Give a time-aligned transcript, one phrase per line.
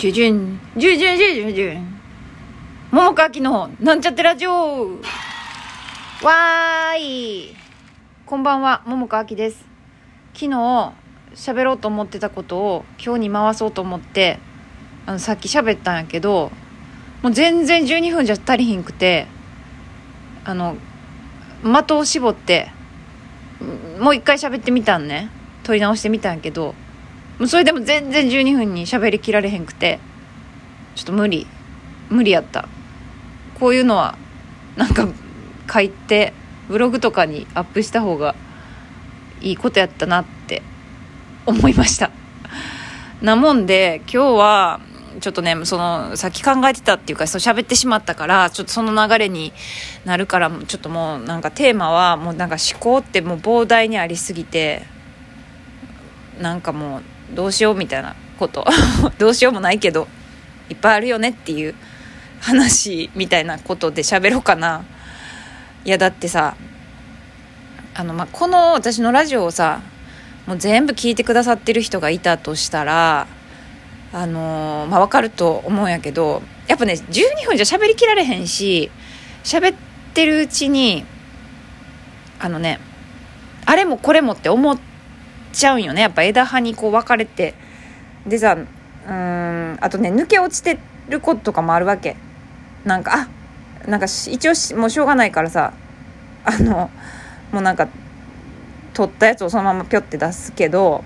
[0.00, 2.00] ジュジュン、ジュジュンジュジュンジュン。
[2.90, 7.54] 桃川きのなんちゃってラジオわーい
[8.24, 9.66] こんばんは、桃川きです。
[10.32, 10.92] 昨日、
[11.34, 14.38] 喋ろうと思ってたことを今日に回そうと思って、
[15.04, 16.50] あの、さっき喋ったんやけど、
[17.20, 19.26] もう全然12分じゃ足りひんくて、
[20.46, 20.78] あの、
[21.62, 22.70] 的を絞って、
[23.98, 25.28] もう一回喋ってみたんね。
[25.62, 26.74] 撮り直してみたんやけど、
[27.40, 29.98] もうそれでも全然12分に喋りきられへんくて
[30.94, 31.46] ちょっと無理。
[32.10, 32.68] 無理やった。
[33.58, 34.18] こういうのは
[34.76, 35.08] なんか
[35.72, 36.34] 書いて
[36.68, 38.34] ブログとかにアップした方が
[39.40, 40.62] いいことやったなって
[41.46, 42.10] 思いました。
[43.22, 44.80] なもんで今日は
[45.20, 49.52] ちょっとねそのさっき考えてたっていうかそう喋ってしまったからちょっとその流れに
[50.04, 54.82] なるからちょっともうなんかテーマはもうなんか思考ってもう膨大にありすぎて
[56.40, 57.02] なんかもう
[57.34, 58.66] どうしようみたいなこと。
[59.18, 60.08] どうしようもないけど
[60.68, 61.74] いっぱいあるよねっていう
[62.40, 64.84] 話みたいなことで喋ろうかな。
[65.84, 66.56] いやだってさ
[67.94, 69.80] あの、まあ、この私のラジオをさ
[70.46, 73.26] もう全部聞いてくださってる人がいたとしたら
[74.12, 78.90] あのまあ、分かると思うんやけどやっぱね12分じゃ喋りきられへんし
[79.44, 79.78] 喋っ
[80.14, 81.04] てるうちに
[82.40, 82.80] あのね
[83.66, 84.89] あれもこれもって思って
[85.52, 86.02] ちゃうんよね。
[86.02, 87.54] やっぱ枝葉にこう分かれて。
[88.26, 88.56] でさ
[89.08, 92.16] うんあとね抜け落ちてることとかもあるわけ。
[92.84, 93.28] なんか
[93.86, 95.72] あなんか一応もうしょうがないからさ。
[96.44, 96.90] あの
[97.52, 97.88] もうなんか
[98.94, 101.04] 取ったやつをそのままピョって出すけど。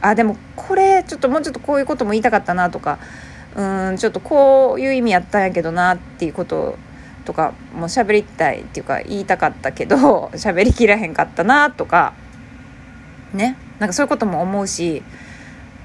[0.00, 2.98] あでもこれちょっともうちょっとこういうことも言いたかったなとか。
[3.54, 6.78] うんちょっとこういう意味やったんやけどなっていうこと
[7.26, 12.14] とかもう喋りたいっていうか言いたかったけど喋りきらへんかったなとか。
[13.34, 13.56] ね。
[13.78, 15.02] なんかそういうことも思うし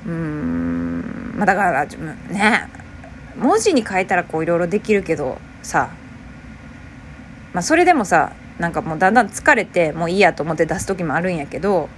[0.05, 2.69] うーんまあだからね
[3.37, 5.89] 文字に変えたらこういろいろできるけどさ
[7.53, 11.89] まあそれでもさなんかもうだんだん疲れてもういいやと思って出す時もあるんやけど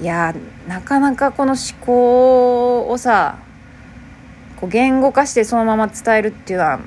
[0.00, 0.34] いや
[0.68, 3.38] なかなかこの思考をさ
[4.56, 6.80] こう言語化してそのまま伝えるっていうのは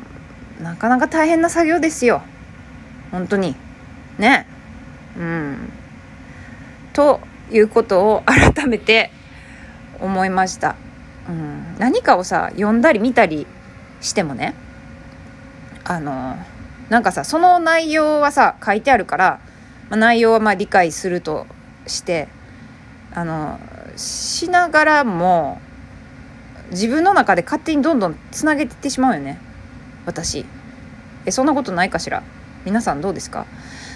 [0.61, 2.21] なかなか大変な作業ですよ。
[3.11, 3.55] 本当に。
[4.17, 4.47] ね。
[5.17, 5.71] うん。
[6.93, 7.19] と
[7.51, 9.11] いうことを改めて
[10.01, 10.75] 思いました、
[11.29, 13.47] うん、何かをさ読んだり見たり
[14.01, 14.55] してもね
[15.83, 16.37] あの
[16.89, 19.39] なんかさその内容はさ書いてあるから、
[19.89, 21.47] ま、内容はまあ理解すると
[21.87, 22.27] して
[23.13, 23.59] あの
[23.95, 25.61] しながらも
[26.71, 29.39] 自分の中で勝手にどんどんつなげていってしまうよね。
[30.05, 30.45] 私。
[31.25, 32.23] えそんなことないかしら？
[32.65, 33.45] 皆さんどうですか？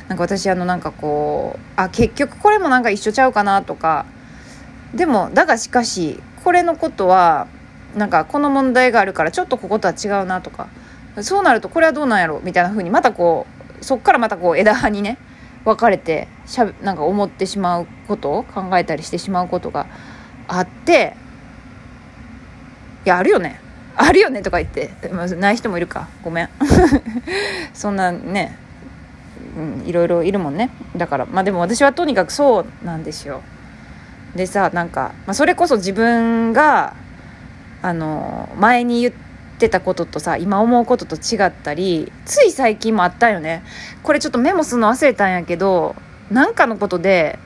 [0.09, 4.06] なんか私あのなんかこうあ結局これもなんか一緒ちゃうかなとか
[4.94, 7.47] でもだがしかしこれのことは
[7.96, 10.68] なんかこの問題があるからちょっとこことは違うなとか
[11.22, 13.46] そうなるとこれはどうなんやろみたいな風にまたこ
[13.80, 15.18] うそっからまたこう枝葉にね
[15.64, 19.86] 分かれてしゃなんか思ってしまうことを考えたりしてしまうことが
[20.47, 21.16] あって
[23.06, 23.62] いやあるよね。
[23.96, 24.91] あるよねとか言って、
[25.36, 26.08] ない人もいるか。
[26.24, 26.50] ごめん。
[27.74, 28.58] そんなね
[29.59, 30.72] うん、いろいろいるもんね。
[30.96, 33.42] だからまあでも私はとにかくそうなんですよ。
[34.36, 36.96] でさなんか、まあ、それこそ自分が
[37.81, 39.14] あの前に言っ
[39.58, 43.64] てたこととさ今思うことと違ったりつい最近もあったよね。
[44.03, 45.96] これちょっとメモするの忘れたんやけど
[46.31, 47.38] なんかのことで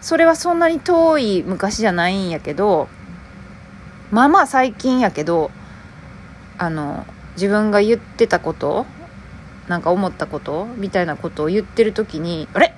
[0.00, 2.88] それはそんなに遠い昔じゃないんやけど
[4.10, 5.50] まあまあ最近やけど
[6.58, 7.06] あの
[7.36, 8.86] 自分が言ってたこと
[9.68, 12.74] なんか思ったことみたいなことを言ってる時にあれ？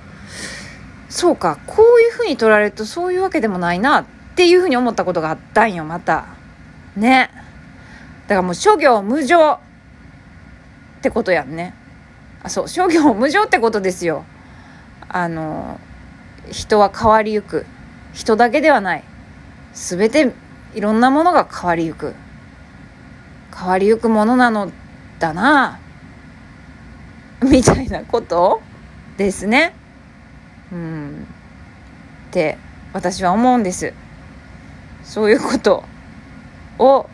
[1.09, 4.05] そうかこういうふうに取られるとそういうわけでもないなっ
[4.35, 6.27] ていうふうに思ったことがあったんよまた。
[6.97, 7.31] ね。
[8.29, 9.59] だからもう諸行無常っ
[11.01, 11.75] てことやんね。
[12.43, 14.25] あそう諸行無常ってことですよ。
[15.09, 15.81] あの
[16.51, 17.67] 人は変わりゆく。
[18.13, 19.05] 人だけではない。
[19.75, 20.33] 全て
[20.75, 22.15] いろんなものが変わりゆく。
[23.57, 24.71] 変わりゆくものなの
[25.19, 25.81] だな。
[27.51, 28.60] みたいなこと？
[29.16, 29.75] ですね。
[30.72, 31.27] うん。
[32.28, 32.59] って
[32.93, 33.93] 私は思うんです。
[35.04, 35.84] そういうこと
[36.78, 37.09] を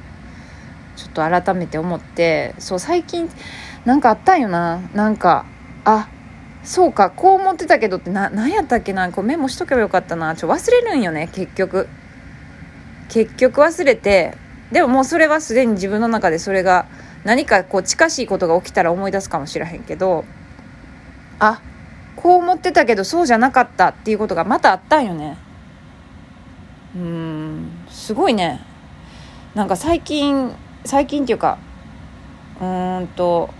[0.96, 3.30] ちょっと改めて思ってそう最近
[3.84, 5.44] なんかあったんよななんか
[5.84, 6.08] あ
[6.64, 9.10] そうかこう思ってたけどってな何やったっけな？
[9.10, 11.88] こうメモしとけばよかったなちょ忘れるんよね結局
[13.08, 14.36] 結局忘れて
[14.70, 16.86] でももうそれはすでに自分の中でそれが
[17.24, 20.24] 何かこう近しいことが起きたら思い出すかもしれへんけど
[21.38, 21.60] あ
[22.16, 25.38] こう思ってたけどそうじゃなかったっていうことがまたあったんよね。
[26.94, 28.60] うんすごいね。
[29.54, 30.54] なんか最近
[30.84, 31.58] 最近っていうか
[32.60, 33.50] うんと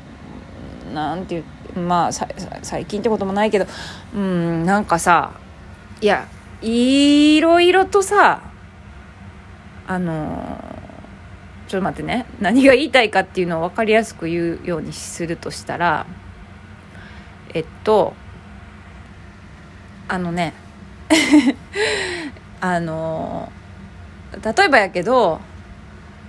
[0.93, 1.39] なんてい
[1.75, 3.67] うまあ最近ってこともないけど
[4.15, 5.33] うんなんかさ
[6.01, 6.29] いや
[6.61, 8.43] いろいろとさ
[9.87, 10.62] あの
[11.73, 12.27] ちょっと待ってね。
[12.39, 16.07] 何が言いたいかっていうのを分かりやすく言うようにするとしたら
[17.55, 18.13] えっと
[20.07, 20.53] あのね
[22.61, 23.51] あの
[24.45, 25.41] 例えばやけど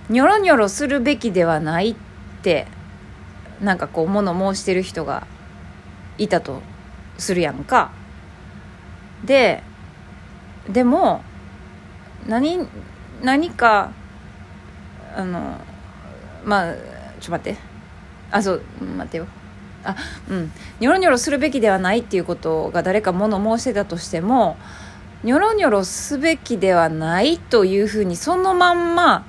[0.08, 1.94] ニョロニョロするべきではないっ
[2.40, 2.66] て
[3.60, 5.26] なんかこう物申してる人が
[6.16, 6.62] いたと
[7.18, 7.90] するやんか。
[9.26, 9.62] で
[10.70, 11.22] でも
[12.26, 12.66] 何
[13.20, 13.92] 何か
[15.14, 15.58] あの
[16.44, 17.58] まあちょっと待って。
[18.30, 19.26] あそう待ってよ。
[19.84, 19.94] あ
[20.28, 20.52] うん。
[20.80, 24.56] ニョロニョロするべきではないっていうことが誰か物申してたとしても
[25.22, 29.24] ニョロニョロすべきではないというふうにそのまんま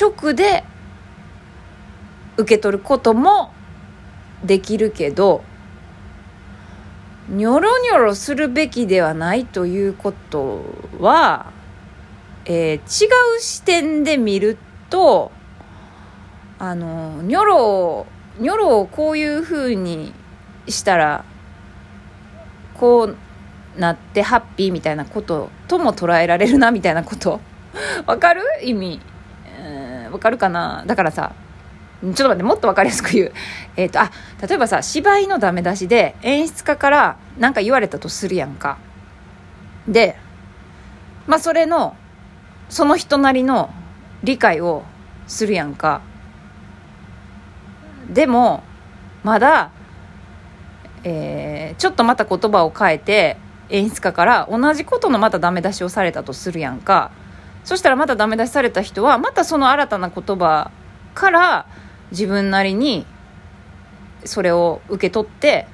[0.00, 0.62] 直で
[2.36, 3.52] 受け取ることも
[4.44, 5.42] できるけど
[7.28, 10.64] ニョロニョロするべきではないということ
[11.00, 11.52] は、
[12.44, 14.56] えー、違う視点で見る
[14.90, 15.30] と
[16.58, 18.06] あのニョロを
[18.38, 20.12] ニョロをこういうふうに
[20.68, 21.24] したら
[22.74, 23.16] こう
[23.80, 27.40] なってハッピーみたいなこととも捉えられるなみたいなこと。
[28.06, 28.42] わかる？
[28.62, 29.00] 意味。
[30.10, 30.84] わかるかな？
[30.86, 31.32] だからさ
[32.02, 33.32] ちょっと待ってもっと分かりやすく言う。
[33.76, 34.10] えっ、とあ
[34.46, 38.78] 例えばさ芝居のダメ出しで演出家から何か言われたとするやんか。
[39.86, 40.16] で
[41.26, 41.96] まあそれの
[42.68, 43.70] その人なりの
[44.22, 44.84] 理解を
[45.26, 46.00] するやんか。
[48.10, 48.64] でも
[49.22, 49.70] まだ、
[51.04, 53.36] えー、ちょっとまた言葉を変えて
[53.68, 57.10] 演出家から同じことのまたダメ出しをされたとするやんか。
[57.64, 60.70] そしたらまたダメ出しされた人はまたその新たな言葉
[61.14, 61.66] から
[62.10, 63.04] 自分なりに
[64.24, 65.66] それを受け取って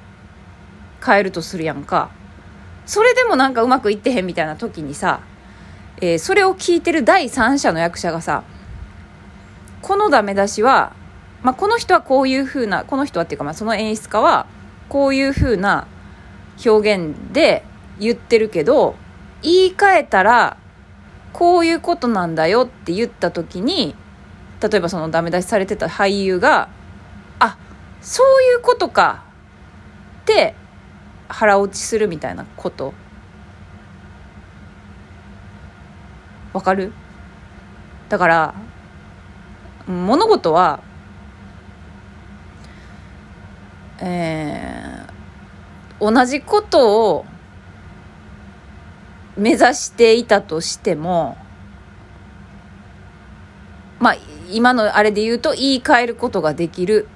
[1.03, 2.09] 変えるとするやんか。
[2.85, 5.21] それでもなんかうまくいってへんみたいな時にさ、
[6.01, 8.43] えー、それを聞いてる第三者の役者がさ
[9.81, 10.93] このダメ出しは、
[11.41, 14.47] まあ、この人はこういうふうなこの人はっていうか、まあ、その演出家は
[14.89, 15.87] こういうふうな
[16.65, 17.63] 表現で
[17.99, 18.95] 言ってるけど
[19.41, 20.57] 言い換えたら
[21.33, 23.95] こういうことなんだよって言った時に
[24.61, 26.69] 例えばそのダメ出しされてた俳優が
[27.39, 27.57] あ
[28.01, 29.25] そういうことか
[30.21, 30.55] って
[31.27, 32.93] 腹落ちするみたいなこと。
[36.55, 36.93] わかる？
[38.07, 38.55] だから
[39.87, 40.79] 物事は
[43.99, 47.25] えー、同じことを
[49.35, 51.37] 目指していたとしても
[53.99, 54.15] まあ
[54.49, 57.09] 今のあれで言うと言い換えることができる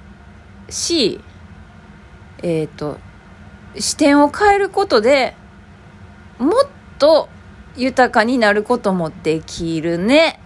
[0.68, 1.20] し
[2.42, 2.98] えっ、ー、と
[3.78, 5.34] 視点を変えることで
[6.38, 7.28] もっと
[7.80, 10.38] 豊かになることもできるね。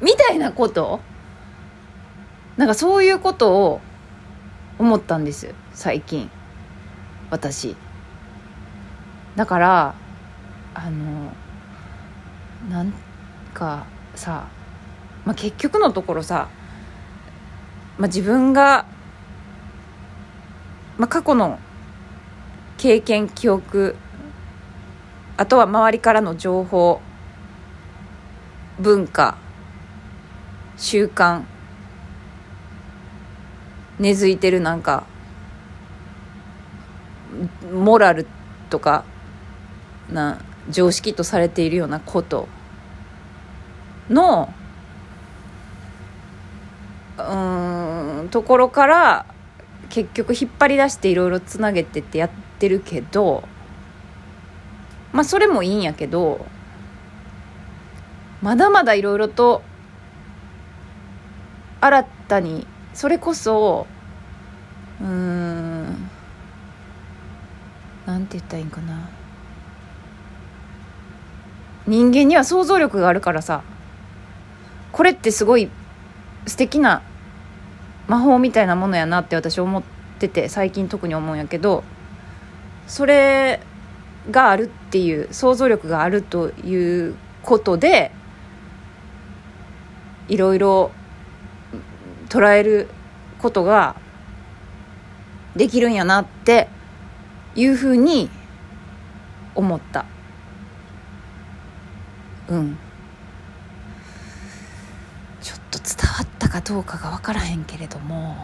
[0.00, 1.00] みたいなこと？
[2.56, 3.80] なんかそういうことを
[4.78, 6.30] 思ったんです最近。
[7.30, 7.76] 私。
[9.36, 9.94] だから
[10.74, 11.32] あの
[12.68, 12.92] なん
[13.54, 14.48] かさ
[15.24, 16.48] まあ、結局のところさ、
[17.98, 18.86] まあ、自分が、
[20.98, 21.58] まあ、過去の
[22.78, 23.96] 経験記憶
[25.36, 27.00] あとは周りからの情報
[28.78, 29.36] 文化
[30.76, 31.44] 習慣
[33.98, 35.06] 根付いてるなんか
[37.72, 38.26] モラル
[38.70, 39.04] とか
[40.10, 40.38] な
[40.70, 42.48] 常識とされているようなこと
[44.08, 44.52] の
[47.18, 49.26] うんところから
[49.88, 53.44] 結局引っ張り出していろいろつなげてってやってるけど
[55.16, 56.44] まあそれもいいんやけど
[58.42, 59.62] まだまだいろいろと
[61.80, 63.86] 新たにそれこそ
[65.00, 66.10] うん
[68.04, 69.08] なんて言ったらいいんかな。
[71.86, 73.62] 人間には想像力があるからさ。
[74.92, 75.70] これってすごい
[76.46, 77.02] 素敵な
[78.06, 79.82] 魔法みたいなものやなって私思っ
[80.18, 81.84] てて最近特に思うんやけど
[82.86, 83.60] それ
[84.30, 88.10] があるっていう想像力があるということで
[90.28, 90.90] いろいろ
[92.28, 92.88] 捉える
[93.38, 93.96] ことが
[95.54, 96.68] できるんやなって
[97.54, 98.28] いうふうに
[99.54, 100.04] 思った。
[102.48, 102.78] うん。
[105.40, 108.36] ちょっと伝わったかどうかが分からへんけれども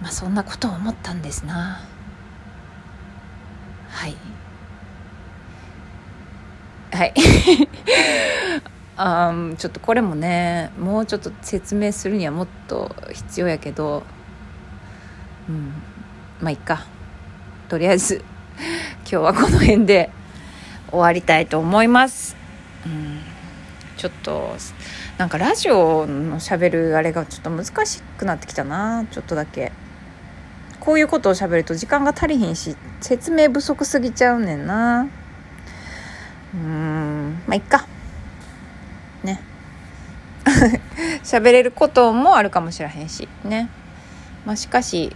[0.00, 1.80] まあそんなことを思ったんですな。
[4.00, 4.16] はい。
[6.90, 7.14] はい。
[8.96, 14.02] あちょっとこれもねもうちょっと説明するにはもっと必要やけど
[15.50, 15.74] うん。
[16.40, 16.86] まあいっか。
[17.68, 18.24] とりあえず
[19.02, 20.10] 今日はこの辺で
[20.90, 22.36] 終わりたいと思います、
[22.84, 23.20] うん、
[23.96, 24.56] ちょっと
[25.18, 29.04] なんかラジオのしゃべるあれがちょっと難しくなってきたな。
[29.10, 29.72] ちょっとだけ。
[30.80, 35.08] こういうことをしゃべると時間が足りひんし説明不足すぎちゃうねんな。
[36.54, 37.42] うん。
[37.46, 37.86] まあいっか。
[39.22, 39.40] ね。
[41.22, 43.28] 喋れることもあるかもしれへんし。
[43.44, 43.68] ね。
[44.46, 45.14] まあしかし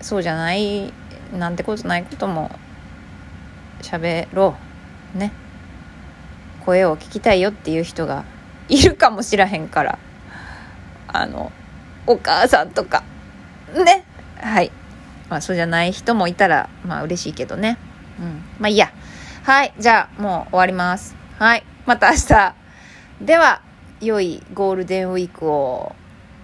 [0.00, 0.92] そうじゃない
[1.32, 2.50] なんてことないことも
[3.82, 4.56] 喋ろ
[5.14, 5.18] う。
[5.18, 5.32] ね。
[6.66, 8.24] 声を聞きたいよっていう人が
[8.68, 9.98] いるかもしらへんから。
[11.06, 11.52] あの
[12.06, 13.04] お母さんとか。
[13.72, 14.04] ね。
[14.40, 14.72] はい。
[15.28, 17.78] まあそうじゃない人もいたらまあ嬉しいけどね。
[18.20, 18.42] うん。
[18.58, 18.92] まあいいや。
[19.42, 19.74] はい。
[19.78, 21.16] じゃあもう終わります。
[21.38, 21.64] はい。
[21.86, 22.54] また明日。
[23.20, 23.62] では
[24.00, 25.94] 良いゴールデンウィークを。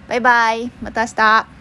[0.07, 0.71] バイバイ。
[0.81, 1.60] また明日。